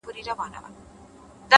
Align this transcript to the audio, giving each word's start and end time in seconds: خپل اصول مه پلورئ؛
خپل 0.03 0.11
اصول 0.19 0.33
مه 0.39 0.49
پلورئ؛ 0.63 0.73